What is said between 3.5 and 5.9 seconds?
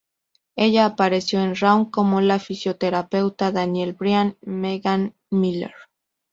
Daniel Bryan, Megan Miller.